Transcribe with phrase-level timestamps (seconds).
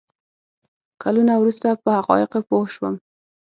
[1.03, 2.95] کلونه وروسته په حقایقو پوه شوم.